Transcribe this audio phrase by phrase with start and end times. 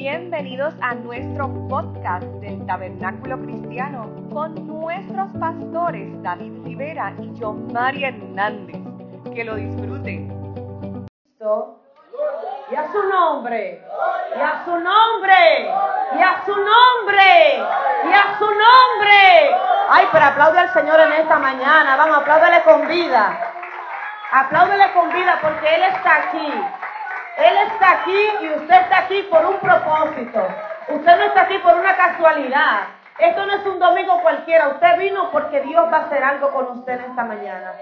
[0.00, 8.08] Bienvenidos a nuestro podcast del Tabernáculo Cristiano con nuestros pastores David Rivera y John María
[8.08, 8.78] Hernández.
[9.34, 11.06] Que lo disfruten.
[11.38, 13.84] Y a su nombre,
[14.38, 15.68] y a su nombre,
[16.16, 17.56] y a su nombre,
[18.08, 19.50] y a su nombre.
[19.90, 21.96] Ay, pero aplaude al Señor en esta mañana.
[21.96, 23.38] Vamos, apláudele con vida.
[24.32, 26.79] Apláudele con vida porque Él está aquí.
[27.36, 30.46] Él está aquí y usted está aquí por un propósito.
[30.88, 32.88] Usted no está aquí por una casualidad.
[33.18, 34.68] Esto no es un domingo cualquiera.
[34.68, 37.72] Usted vino porque Dios va a hacer algo con usted en esta mañana.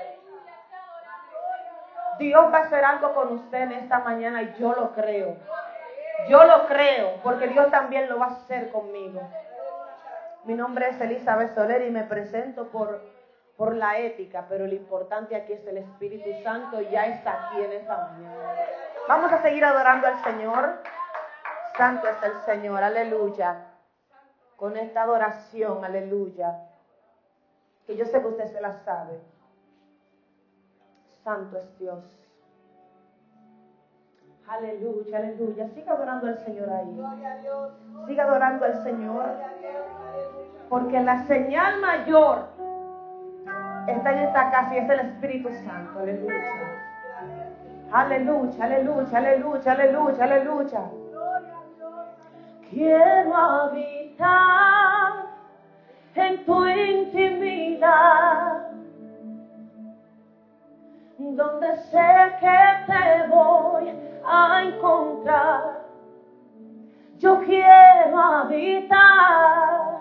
[2.19, 5.37] Dios va a hacer algo con usted en esta mañana y yo lo creo.
[6.29, 9.23] Yo lo creo porque Dios también lo va a hacer conmigo.
[10.45, 13.01] Mi nombre es Elizabeth Soler y me presento por,
[13.57, 17.73] por la ética, pero lo importante aquí es el Espíritu Santo ya está aquí en
[17.73, 18.55] esta mañana.
[19.09, 20.83] Vamos a seguir adorando al Señor.
[21.79, 23.65] Santo es el Señor, aleluya.
[24.57, 26.55] Con esta adoración, aleluya.
[27.87, 29.19] Que yo sé que usted se la sabe.
[31.25, 32.05] Santo es Dios.
[34.47, 35.69] Aleluya, aleluya.
[35.69, 37.01] Siga adorando al Señor ahí.
[38.07, 39.25] Siga adorando al Señor.
[40.69, 42.45] Porque la señal mayor
[43.87, 45.99] está en esta casa y es el Espíritu Santo.
[45.99, 46.68] Aleluya.
[47.91, 50.83] Aleluya, aleluya, aleluya, aleluya, aleluya.
[52.69, 55.27] Quiero habitar
[56.15, 58.63] en tu intimidad,
[61.19, 63.95] donde sé que te voy
[64.27, 65.81] a encontrar.
[67.19, 69.98] Yo quiero habitar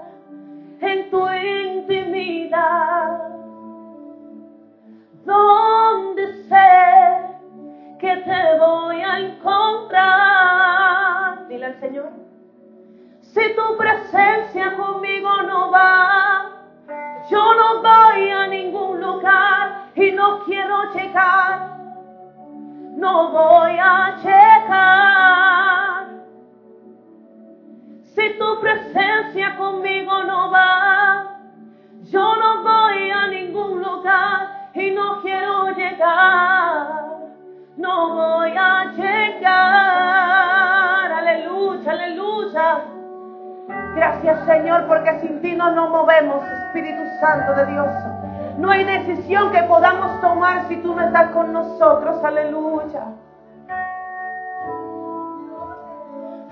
[44.48, 47.88] Señor porque sin ti no nos movemos, Espíritu Santo de Dios.
[48.58, 52.24] No hay decisión que podamos tomar si tú no estás con nosotros.
[52.24, 53.04] Aleluya.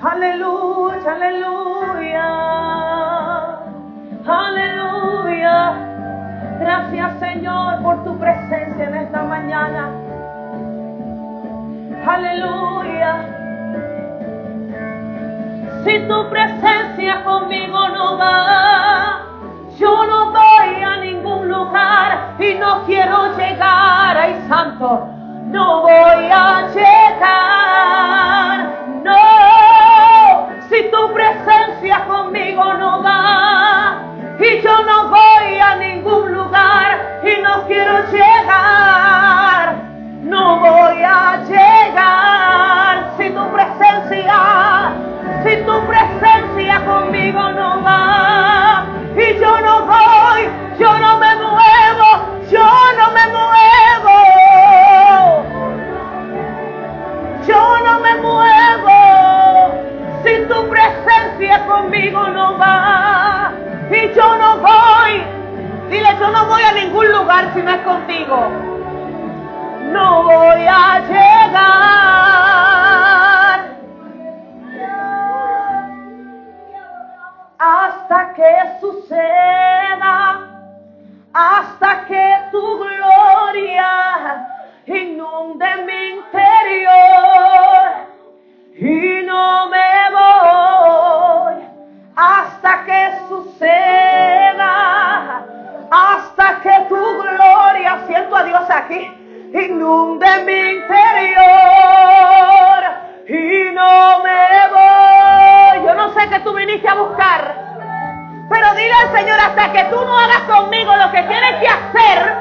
[0.04, 2.26] Aleluya, aleluya.
[4.28, 5.74] Aleluya.
[6.60, 9.90] Gracias Señor por tu presencia en esta mañana.
[12.06, 13.36] Aleluya.
[15.86, 17.75] Si tu presencia conmigo
[19.78, 24.18] yo no voy a ningún lugar y no quiero llegar.
[24.18, 25.08] Ay, santo,
[25.46, 28.60] no voy a llegar.
[29.04, 33.98] No, si tu presencia conmigo no va
[34.40, 38.35] y yo no voy a ningún lugar y no quiero llegar
[108.76, 112.36] dile al Señor hasta que tú no hagas conmigo lo que tienes que hacer,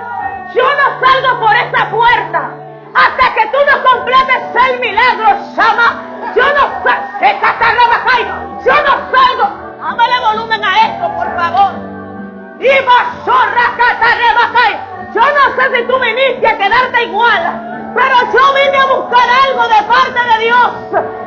[0.54, 2.50] yo no salgo por esa puerta.
[2.94, 5.26] Hasta que tú no completes el milagro,
[5.56, 6.32] llama.
[6.34, 7.24] Yo no salgo.
[8.64, 9.44] Yo no salgo.
[9.82, 11.72] Ámale volumen a esto, por favor.
[12.60, 12.68] Y
[15.14, 19.62] yo no sé si tú viniste a quedarte igual, pero yo vine a buscar algo
[19.68, 20.70] de parte de Dios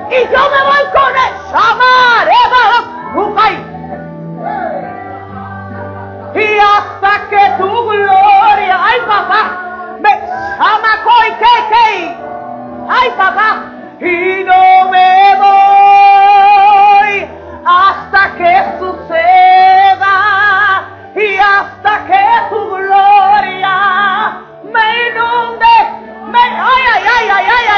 [0.10, 1.58] y yo me voy con eso
[6.38, 9.44] y hasta que tu gloria, ay papá,
[10.00, 12.16] me llama que.
[12.90, 13.50] Ay papá,
[14.00, 17.28] y no me voy
[17.66, 20.16] hasta que suceda
[21.16, 23.78] y hasta que tu gloria
[24.64, 25.76] me inunde,
[26.32, 27.68] me, ay, ay, ay, ay, ay.
[27.74, 27.77] ay.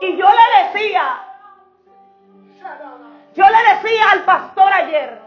[0.00, 1.22] Y yo le decía,
[3.34, 5.20] yo le decía al pastor ayer,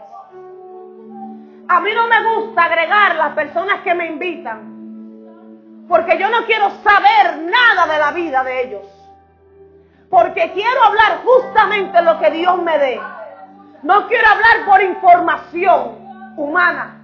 [1.68, 6.70] a mí no me gusta agregar las personas que me invitan, porque yo no quiero
[6.82, 8.86] saber nada de la vida de ellos,
[10.08, 13.00] porque quiero hablar justamente lo que Dios me dé.
[13.82, 16.96] No quiero hablar por información humana,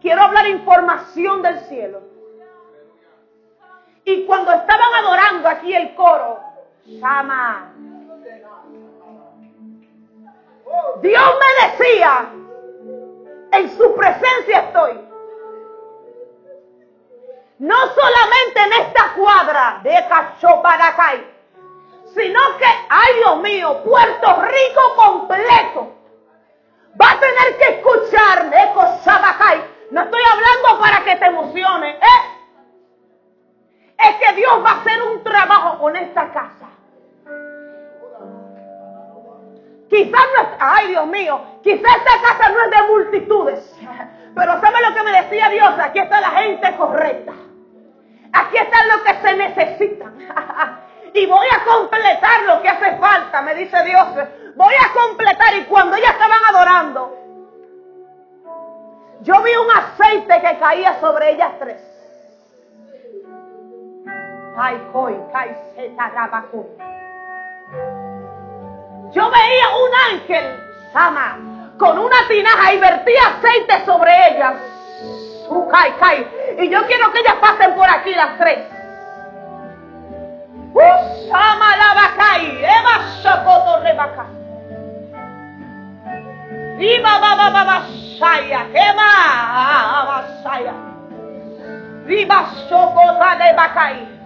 [0.00, 2.07] quiero hablar información del cielo.
[4.08, 6.40] Y cuando estaban adorando aquí el coro,
[6.86, 7.74] llama.
[11.02, 12.30] Dios me decía,
[13.52, 14.98] en su presencia estoy.
[17.58, 21.30] No solamente en esta cuadra de Cachoparacay,
[22.14, 25.92] sino que, ay Dios mío, Puerto Rico completo
[26.98, 29.64] va a tener que escuchar de Cochabacay.
[29.90, 32.17] No estoy hablando para que te emociones, ¿eh?
[34.32, 36.68] Dios va a hacer un trabajo con esta casa.
[39.88, 43.78] Quizás no es, ay Dios mío, quizás esta casa no es de multitudes,
[44.34, 45.74] pero ¿sabe lo que me decía Dios?
[45.78, 47.32] Aquí está la gente correcta.
[48.32, 50.12] Aquí está lo que se necesita.
[51.14, 54.06] y voy a completar lo que hace falta, me dice Dios.
[54.56, 57.16] Voy a completar y cuando ellas estaban adorando,
[59.22, 61.97] yo vi un aceite que caía sobre ellas tres.
[69.12, 70.60] Yo veía un ángel,
[70.92, 71.38] Sama,
[71.78, 74.54] con una tinaja y vertía aceite sobre ellas.
[76.58, 78.58] Y yo quiero que ellas pasen por aquí las tres.
[81.30, 84.26] Sama la bacay, Eva Shakoto Rebaka.
[86.78, 87.82] Viva baba baba
[88.18, 90.72] shaya, Ema abashaya.
[92.06, 94.17] Viva Shokota de Bacay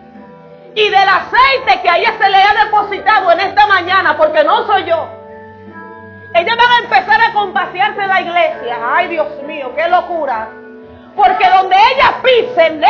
[0.75, 4.67] y del aceite que a ella se le ha depositado en esta mañana, porque no
[4.67, 5.09] soy yo.
[6.35, 8.79] Ellas van a empezar a compasearse en la iglesia.
[8.95, 10.49] Ay, Dios mío, qué locura.
[11.15, 12.83] Porque donde ellas pisen,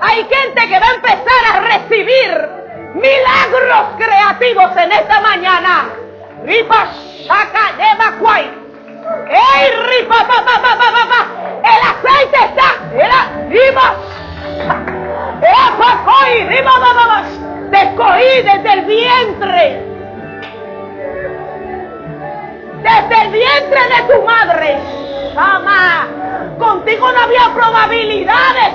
[0.00, 2.48] hay gente que va a empezar a recibir
[2.94, 5.90] milagros creativos en esta mañana.
[6.44, 6.88] Ripa
[7.24, 7.70] shaka
[9.28, 10.16] ¡Ey, ripa,
[11.62, 12.68] El aceite está.
[12.94, 14.91] Era, ripa
[17.72, 19.82] te escogí desde el vientre.
[22.82, 24.78] Desde el vientre de tu madre.
[25.36, 26.08] Ama.
[26.58, 28.74] Contigo no había probabilidades.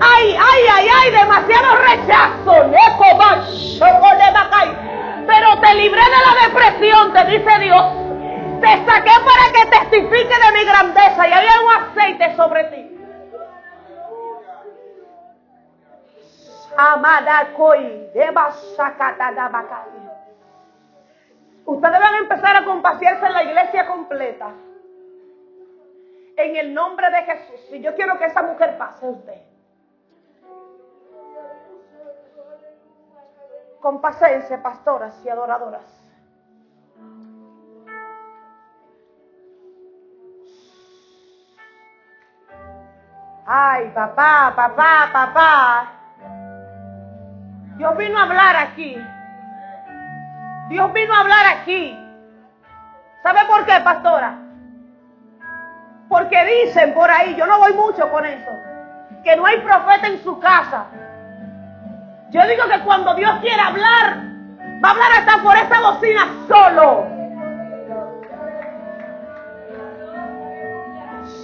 [0.00, 2.70] Ay, ay, ay, ay, demasiado rechazo.
[5.26, 7.84] Pero te libré de la depresión, te dice Dios.
[8.60, 12.83] Te saqué para que testifique de mi grandeza y había un aceite sobre ti.
[16.76, 18.10] Amada koi,
[21.66, 24.50] Ustedes van a empezar a compasearse en la iglesia completa.
[26.36, 27.72] En el nombre de Jesús.
[27.72, 29.40] Y yo quiero que esa mujer pase a usted.
[33.80, 36.04] Compásense, pastoras y adoradoras.
[43.46, 46.03] Ay, papá, papá, papá.
[47.76, 48.96] Dios vino a hablar aquí.
[50.68, 51.98] Dios vino a hablar aquí.
[53.22, 54.38] ¿Sabe por qué, pastora?
[56.08, 58.50] Porque dicen por ahí, yo no voy mucho con eso,
[59.24, 60.86] que no hay profeta en su casa.
[62.30, 64.18] Yo digo que cuando Dios quiere hablar,
[64.84, 67.06] va a hablar hasta por esa bocina solo.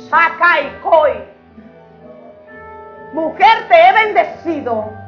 [0.08, 1.24] Sakai Koi.
[3.12, 4.99] Mujer, te he bendecido.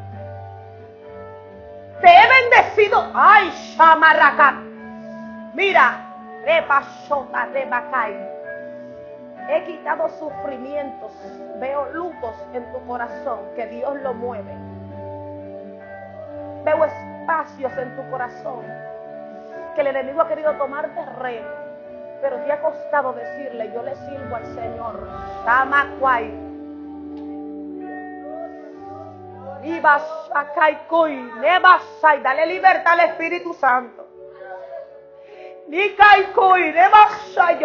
[2.03, 3.11] Te he bendecido.
[3.15, 4.55] Ay, Shamaraka.
[5.55, 6.05] Mira,
[6.45, 8.17] Rebashota, Rebakai.
[9.49, 11.13] He quitado sufrimientos.
[11.61, 14.53] Veo lutos en tu corazón que Dios lo mueve.
[16.65, 18.65] Veo espacios en tu corazón
[19.75, 21.49] que el enemigo ha querido tomar terreno.
[22.21, 25.09] Pero te ha costado decirle, yo le sirvo al Señor.
[25.45, 26.52] Tamakwai.
[32.23, 34.09] Dale libertad al Espíritu Santo.
[35.69, 35.79] Yo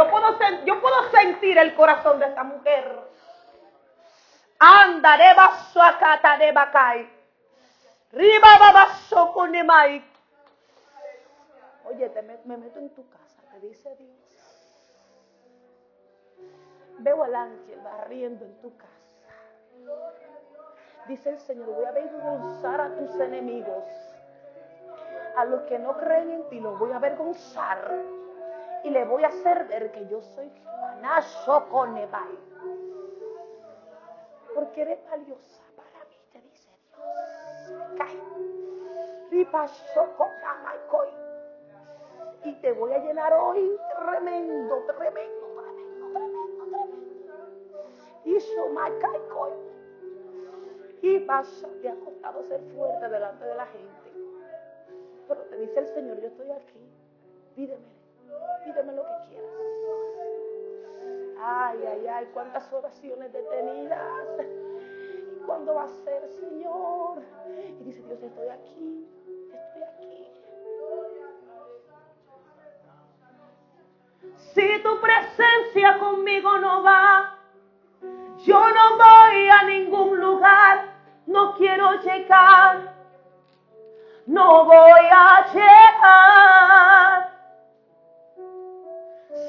[0.10, 3.00] puedo, yo puedo sentir el corazón de esta mujer.
[4.60, 5.18] Anda,
[5.82, 7.10] acá, de bacay.
[8.12, 10.04] Riba babaso kunemai.
[11.86, 14.12] Oye, te me, me meto en tu casa, te dice Dios.
[17.00, 18.92] Veo al ángel barriendo en tu casa.
[21.08, 23.84] Dice el Señor, voy a avergonzar a tus enemigos.
[25.36, 27.92] A los que no creen en ti, los voy a avergonzar.
[28.84, 30.98] Y le voy a hacer ver que yo soy Jehová.
[31.70, 32.40] Conebai.
[34.54, 36.70] Porque eres valiosa para mí, te dice
[42.44, 46.98] y te voy a llenar hoy tremendo, tremendo, tremendo, tremendo, tremendo.
[48.24, 49.77] Y Y
[51.28, 54.12] vas, te ha costado ser fuerte delante de la gente.
[55.28, 56.90] Pero te dice el Señor, yo estoy aquí.
[57.56, 57.88] Pídeme,
[58.64, 59.52] pídeme lo que quieras.
[61.40, 64.28] Ay, ay, ay, cuántas oraciones detenidas.
[65.46, 67.22] ¿Cuándo va a ser, Señor?
[67.80, 69.08] Y dice Dios, estoy aquí,
[69.54, 70.28] estoy aquí.
[74.54, 77.38] Si tu presencia conmigo no va,
[78.44, 80.97] yo no voy a ningún lugar,
[81.28, 82.94] no quiero llegar,
[84.26, 87.30] no voy a llegar.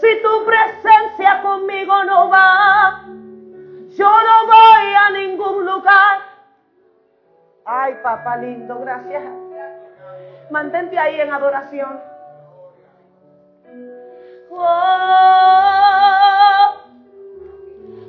[0.00, 3.04] Si tu presencia conmigo no va,
[3.96, 6.20] yo no voy a ningún lugar.
[7.64, 9.24] Ay, papá lindo, gracias.
[10.50, 12.00] Mantente ahí en adoración.
[14.50, 14.58] Oh,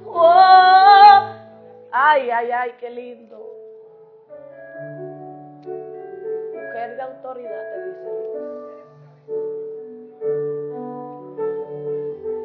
[0.06, 0.60] oh.
[1.92, 3.29] Ay, ay, ay, qué lindo.
[7.10, 8.10] Autoridad, te dice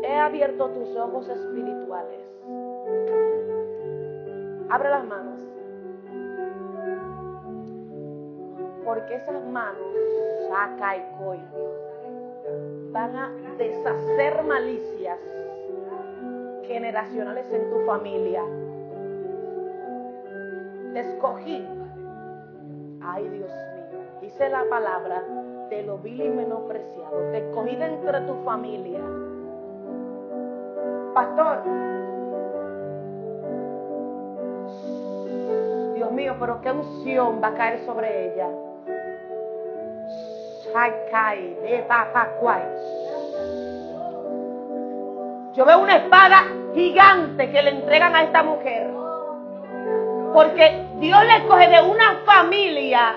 [0.02, 2.24] He abierto tus ojos espirituales
[4.74, 5.40] Abre las manos.
[8.84, 9.86] Porque esas manos,
[10.48, 11.38] saca y coi,
[12.90, 15.20] van a deshacer malicias
[16.66, 18.42] generacionales en tu familia.
[20.92, 21.64] Te escogí.
[23.00, 23.63] Ay, Dios.
[24.34, 25.22] Dice la palabra
[25.70, 27.30] de lo vil y menospreciado.
[27.30, 29.00] De entre tu familia.
[31.14, 31.62] Pastor,
[36.10, 38.48] mío, pero qué unción va a caer sobre ella.
[45.52, 46.42] Yo veo una espada
[46.74, 48.90] gigante que le entregan a esta mujer.
[50.32, 53.14] Porque Dios le coge de una familia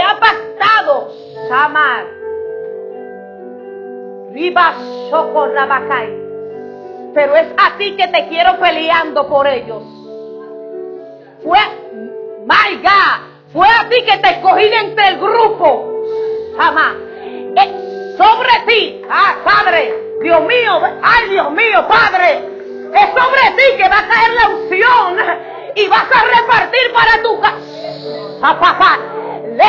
[0.00, 1.12] ha pactado
[1.48, 2.06] Samar.
[4.32, 4.74] Riba
[7.14, 9.82] Pero es a ti que te quiero peleando por ellos.
[11.42, 11.58] Fue,
[12.46, 15.92] my God, fue a ti que te escogí entre el grupo.
[16.58, 16.94] Ama.
[17.56, 22.38] Eh, sobre ti, ah, Padre, Dios mío, ay Dios mío, Padre,
[22.94, 25.16] es sobre ti que va a caer la unción
[25.74, 27.58] y vas a repartir para tu casa.
[28.40, 28.98] Papá,
[29.56, 29.64] le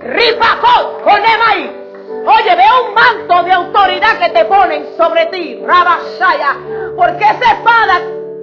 [0.00, 1.84] ripacot, conemai.
[2.26, 6.56] Oye, veo un manto de autoridad que te ponen sobre ti, Rabashaya,
[6.96, 8.00] porque esa espada,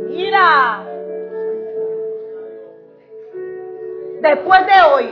[0.10, 0.86] mira,
[4.22, 5.06] Después de hoy,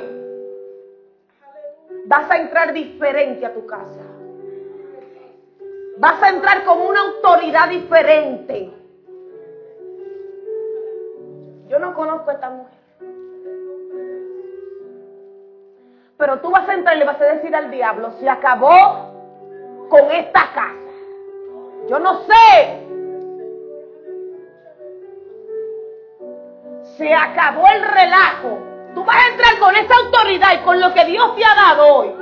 [2.06, 4.04] vas a entrar diferente a tu casa.
[5.98, 8.72] Vas a entrar como una autoridad diferente.
[11.68, 12.80] Yo no conozco a esta mujer.
[16.20, 20.12] Pero tú vas a entrar y le vas a decir al diablo, se acabó con
[20.12, 20.76] esta casa.
[21.88, 22.86] Yo no sé.
[26.98, 28.60] Se acabó el relajo.
[28.94, 31.88] Tú vas a entrar con esa autoridad y con lo que Dios te ha dado
[31.88, 32.16] hoy.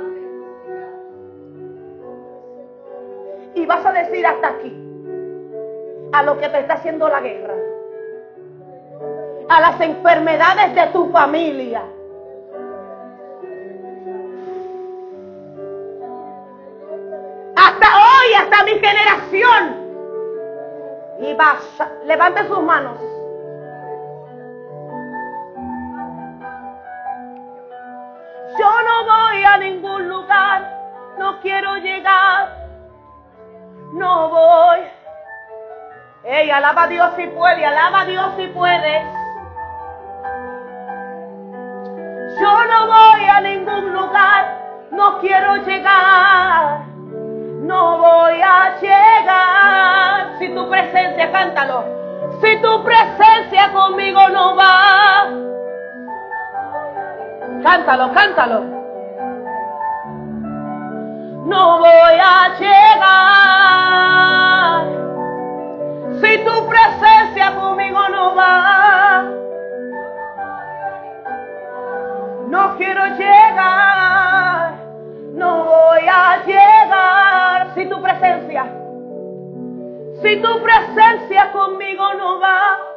[3.56, 4.72] Y vas a decir hasta aquí
[6.12, 7.54] a lo que te está haciendo la guerra.
[9.48, 11.82] A las enfermedades de tu familia
[18.48, 19.88] hasta mi generación.
[21.20, 21.62] Y vas,
[22.04, 22.98] levante sus manos.
[28.58, 30.62] Yo no voy a ningún lugar,
[31.18, 32.48] no quiero llegar,
[33.92, 34.78] no voy.
[36.24, 39.04] Ey, alaba a Dios si puede, alaba a Dios si puedes.
[42.40, 44.58] Yo no voy a ningún lugar,
[44.90, 46.87] no quiero llegar
[47.68, 50.38] no voy a llegar.
[50.38, 51.84] Si tu presencia, cántalo.
[52.40, 55.28] Si tu presencia conmigo no va.
[57.62, 58.64] Cántalo, cántalo.
[61.44, 63.28] No voy a llegar.
[66.22, 69.24] Si tu presencia conmigo no va.
[72.48, 73.37] No quiero llegar.
[80.22, 82.87] Si tu presencia conmigo no va,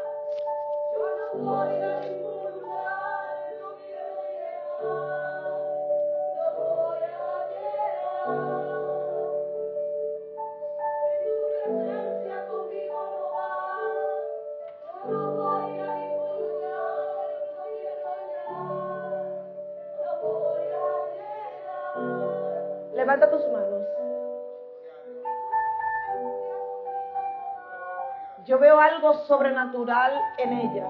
[29.27, 30.87] sobrenatural en ella.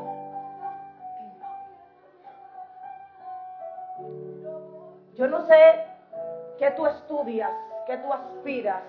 [5.15, 5.85] Yo no sé
[6.57, 7.51] qué tú estudias,
[7.85, 8.81] qué tú aspiras,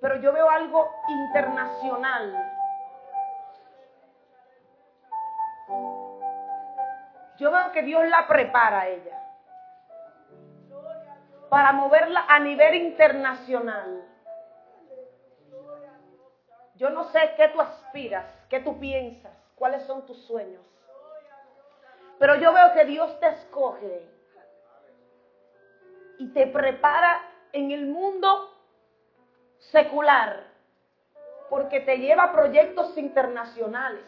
[0.00, 2.46] pero yo veo algo internacional.
[7.36, 9.20] Yo veo que Dios la prepara a ella
[11.48, 14.09] para moverla a nivel internacional.
[16.80, 20.64] Yo no sé qué tú aspiras, qué tú piensas, cuáles son tus sueños.
[22.18, 24.08] Pero yo veo que Dios te escoge
[26.16, 27.20] y te prepara
[27.52, 28.50] en el mundo
[29.58, 30.42] secular
[31.50, 34.06] porque te lleva a proyectos internacionales.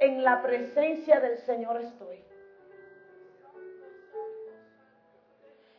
[0.00, 2.22] En la presencia del Señor estoy.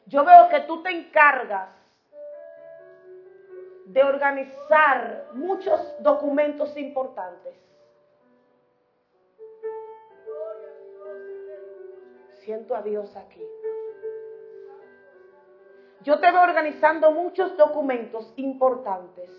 [0.08, 1.79] Yo veo que tú te encargas
[3.90, 7.56] de organizar muchos documentos importantes.
[12.44, 13.44] Siento a Dios aquí.
[16.04, 19.32] Yo te veo organizando muchos documentos importantes.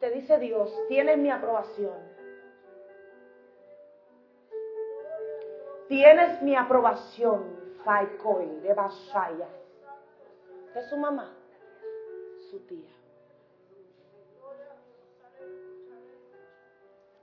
[0.00, 1.98] Te dice Dios, tienes mi aprobación.
[5.88, 7.44] Tienes mi aprobación,
[7.84, 9.48] Faikoi, de Basaya
[10.80, 11.34] es su mamá?
[12.50, 12.90] Su tía.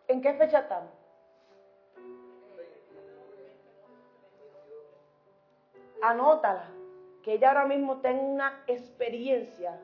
[0.07, 0.91] ¿En qué fecha estamos?
[6.01, 6.69] Anótala,
[7.23, 9.79] que ella ahora mismo tenga una experiencia.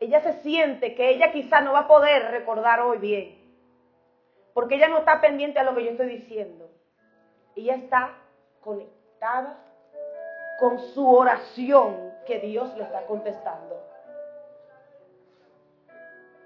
[0.00, 3.38] Ella se siente que ella quizá no va a poder recordar hoy bien,
[4.54, 6.70] porque ella no está pendiente a lo que yo estoy diciendo.
[7.54, 8.16] Ella está
[8.60, 9.69] conectada
[10.60, 13.82] con su oración que Dios le está contestando.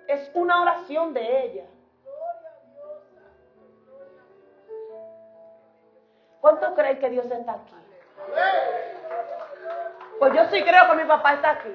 [0.07, 1.65] Es una oración de ella.
[6.41, 7.75] ¿Cuánto creen que Dios está aquí?
[10.21, 11.75] Pues yo sí creo que mi papá está aquí.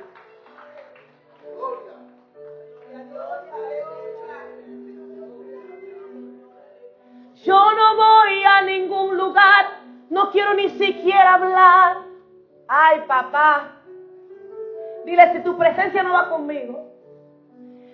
[7.43, 9.65] Yo no voy a ningún lugar,
[10.09, 12.08] no quiero ni siquiera hablar.
[12.71, 13.71] Ay, papá,
[15.03, 16.85] Dile, si tu presencia no va conmigo,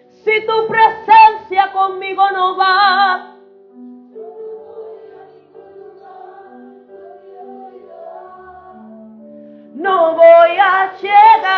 [0.09, 3.31] si tu presencia conmigo no va,
[9.75, 11.55] no voy a llegar.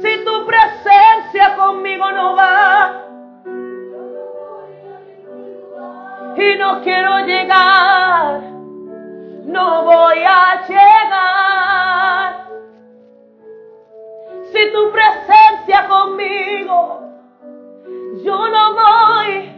[0.00, 2.98] Si tu presencia conmigo no va,
[6.36, 8.61] y no quiero llegar.
[9.52, 12.34] No voy a llegar.
[14.50, 17.00] Si tu presencia conmigo,
[18.24, 19.52] yo no voy.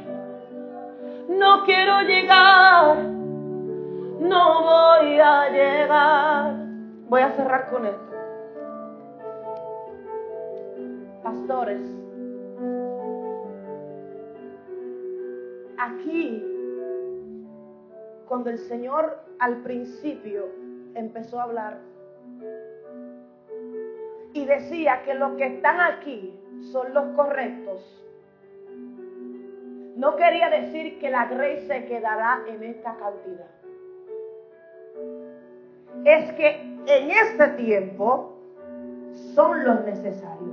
[1.29, 2.97] No quiero llegar.
[4.19, 6.55] No voy a llegar.
[7.09, 8.01] Voy a cerrar con esto.
[11.23, 11.81] Pastores,
[15.79, 16.54] aquí,
[18.29, 20.47] cuando el Señor al principio
[20.95, 21.79] empezó a hablar
[24.33, 26.39] y decía que los que están aquí
[26.73, 28.05] son los correctos,
[29.97, 33.51] no quería decir que la gracia se quedará en esta cantidad.
[36.05, 38.37] Es que en este tiempo
[39.35, 40.45] son los necesarios.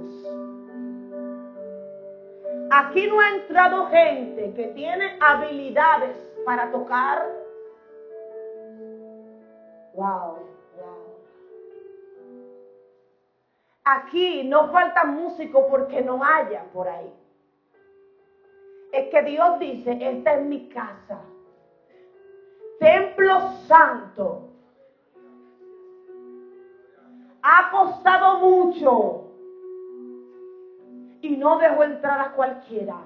[2.69, 7.40] Aquí no ha entrado gente que tiene habilidades para tocar.
[9.93, 10.37] Wow,
[10.77, 11.11] wow.
[13.83, 17.11] Aquí no falta músico porque no haya por ahí.
[18.93, 21.19] Es que Dios dice, esta es mi casa.
[22.79, 24.47] Templo santo.
[27.41, 29.23] Ha costado mucho
[31.21, 32.97] y no dejó entrar a cualquiera.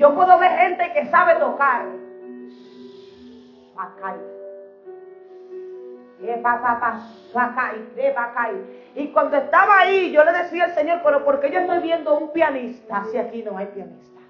[0.00, 1.84] Yo puedo ver gente que sabe tocar.
[8.94, 12.16] Y cuando estaba ahí, yo le decía al Señor, pero ¿por qué yo estoy viendo
[12.16, 14.20] un pianista si aquí no hay pianista?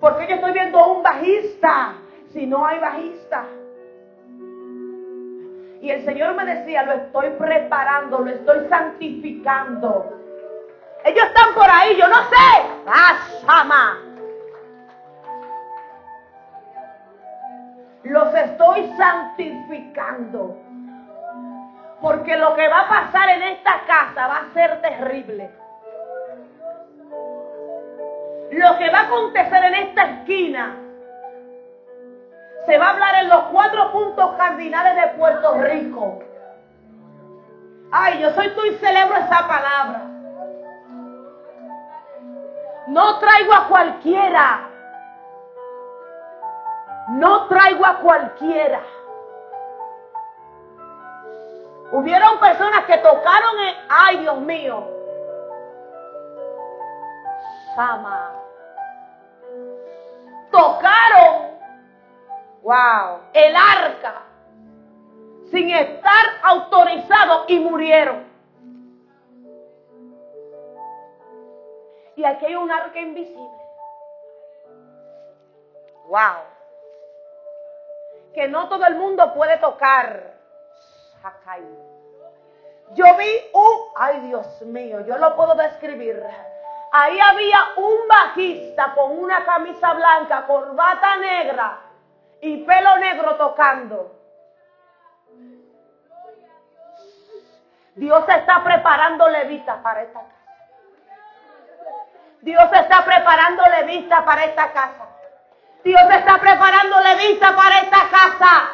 [0.00, 1.96] ¿Por qué yo estoy viendo un bajista
[2.32, 3.44] si no hay bajista?
[5.82, 10.16] Y el Señor me decía, lo estoy preparando, lo estoy santificando.
[11.04, 12.86] Ellos están por ahí, yo no sé.
[12.86, 14.09] ¡Asama!
[18.04, 20.56] Los estoy santificando.
[22.00, 25.50] Porque lo que va a pasar en esta casa va a ser terrible.
[28.52, 30.76] Lo que va a acontecer en esta esquina
[32.66, 36.22] se va a hablar en los cuatro puntos cardinales de Puerto Rico.
[37.92, 40.02] Ay, yo soy tú y celebro esa palabra.
[42.86, 44.69] No traigo a cualquiera.
[47.10, 48.82] No traigo a cualquiera.
[51.92, 53.74] Hubieron personas que tocaron en...
[53.88, 54.84] Ay, Dios mío.
[57.74, 58.30] Sama.
[60.50, 61.50] Tocaron
[62.62, 63.20] Wow.
[63.32, 64.22] El arca.
[65.50, 68.24] Sin estar autorizado y murieron.
[72.16, 73.48] Y aquí hay un arca invisible.
[76.06, 76.59] Wow.
[78.34, 80.34] Que no todo el mundo puede tocar.
[82.92, 86.24] Yo vi un, ay Dios mío, yo lo puedo describir.
[86.92, 91.78] Ahí había un bajista con una camisa blanca, corbata negra,
[92.40, 94.16] y pelo negro tocando.
[97.94, 100.34] Dios está preparando levita para esta casa.
[102.40, 105.09] Dios está preparando levita para esta casa.
[105.84, 108.70] Dios está preparando levita para esta casa.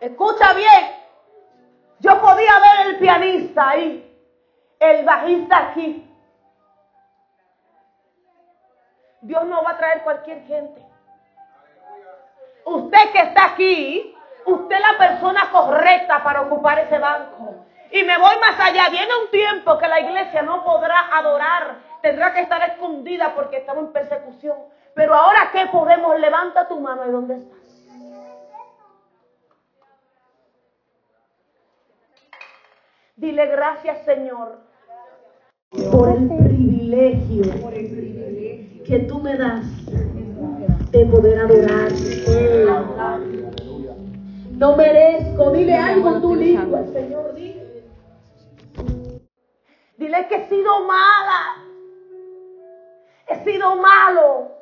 [0.00, 0.96] escucha bien.
[1.98, 4.18] Yo podía ver el pianista ahí,
[4.78, 6.02] el bajista aquí.
[9.22, 10.86] Dios no va a traer cualquier gente
[12.66, 17.64] usted que está aquí, usted es la persona correcta para ocupar ese banco.
[17.90, 18.88] Y me voy más allá.
[18.90, 21.76] Viene un tiempo que la iglesia no podrá adorar.
[22.02, 24.58] Tendrá que estar escondida porque estamos en persecución.
[24.96, 27.06] Pero ahora que podemos, levanta tu mano.
[27.06, 27.58] ¿Y dónde estás?
[33.16, 34.58] Dile gracias, Señor,
[35.92, 37.44] por el privilegio
[38.86, 39.66] que tú me das
[40.90, 41.92] de poder adorar.
[44.52, 45.50] No merezco.
[45.50, 47.34] Dile algo tú lindo al Señor.
[49.98, 51.56] Dile que he sido mala.
[53.28, 54.56] He sido malo.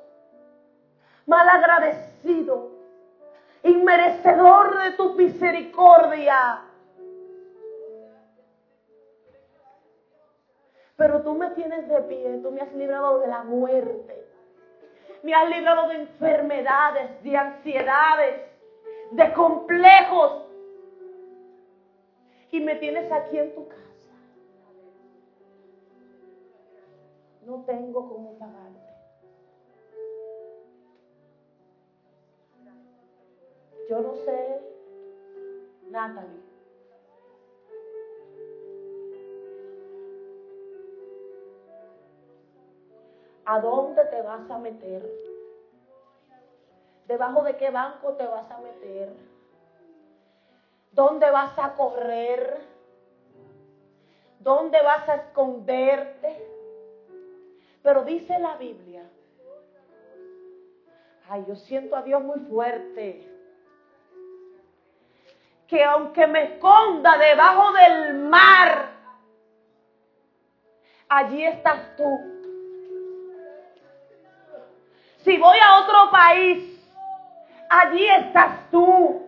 [1.26, 2.70] Mal agradecido.
[3.62, 6.62] Inmerecedor de tu misericordia.
[10.96, 14.24] Pero tú me tienes de pie, tú me has librado de la muerte
[15.24, 18.42] me has librado de enfermedades, de ansiedades,
[19.10, 20.42] de complejos.
[22.50, 23.80] Y me tienes aquí en tu casa.
[27.46, 28.83] no tengo cómo pagarte.
[33.94, 34.60] Yo no sé,
[35.88, 36.42] Natalie.
[43.44, 45.08] ¿A dónde te vas a meter?
[47.06, 49.12] ¿Debajo de qué banco te vas a meter?
[50.90, 52.62] ¿Dónde vas a correr?
[54.40, 56.44] ¿Dónde vas a esconderte?
[57.80, 59.08] Pero dice la Biblia,
[61.28, 63.33] ay, yo siento a Dios muy fuerte,
[65.68, 68.88] que aunque me esconda debajo del mar,
[71.08, 72.34] allí estás tú.
[75.24, 76.80] Si voy a otro país,
[77.70, 79.26] allí estás tú.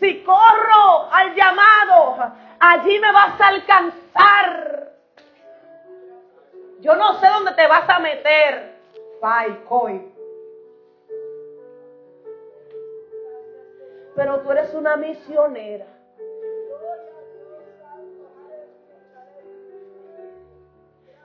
[0.00, 4.92] Si corro al llamado, allí me vas a alcanzar.
[6.80, 8.78] Yo no sé dónde te vas a meter.
[9.20, 10.17] Fai, coi.
[14.18, 15.86] Pero tú eres una misionera.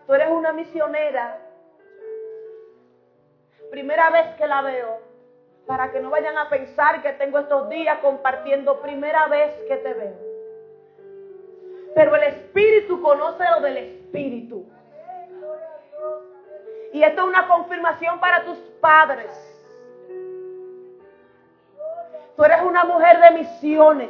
[0.05, 1.39] Tú eres una misionera.
[3.71, 4.99] Primera vez que la veo.
[5.65, 8.79] Para que no vayan a pensar que tengo estos días compartiendo.
[8.81, 10.17] Primera vez que te veo.
[11.95, 14.67] Pero el Espíritu conoce lo del Espíritu.
[16.93, 19.52] Y esto es una confirmación para tus padres.
[22.35, 24.09] Tú eres una mujer de misiones.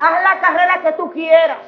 [0.00, 1.58] Haz la carrera que tú quieras.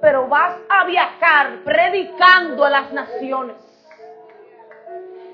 [0.00, 3.56] Pero vas a viajar predicando a las naciones.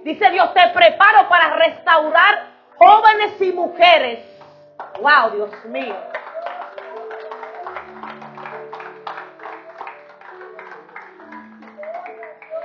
[0.04, 4.20] Dice Dios, te preparo para restaurar jóvenes y mujeres.
[5.00, 5.96] Wow, Dios mío.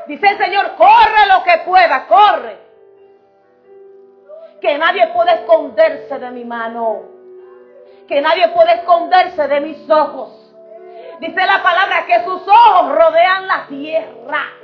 [0.07, 2.68] Dice el Señor, corre lo que pueda, corre.
[4.61, 7.03] Que nadie puede esconderse de mi mano.
[8.07, 10.53] Que nadie puede esconderse de mis ojos.
[11.19, 14.58] Dice la palabra que sus ojos rodean la tierra.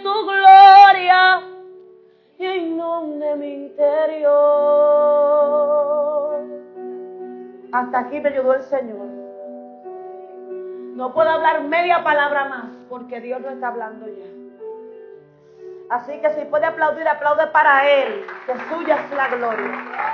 [0.00, 1.42] Tu gloria
[2.44, 4.32] inunde mi interior.
[7.72, 9.06] Hasta aquí me ayudó el Señor.
[10.94, 14.26] No puedo hablar media palabra más porque Dios no está hablando ya.
[15.88, 20.11] Así que si puede aplaudir, aplaude para Él, que suya es la gloria.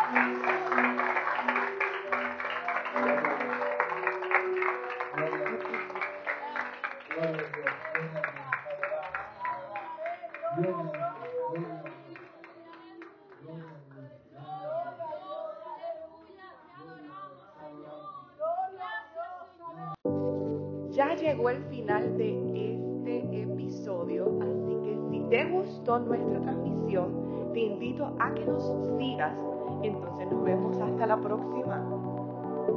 [29.83, 31.85] Entonces nos vemos hasta la próxima.